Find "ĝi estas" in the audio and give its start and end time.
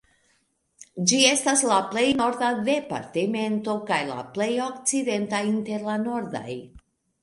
1.11-1.61